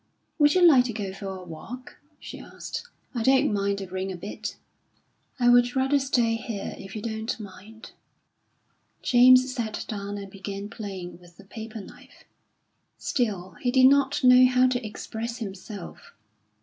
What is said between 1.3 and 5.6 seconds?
walk?" she asked. "I don't mind the rain a bit." "I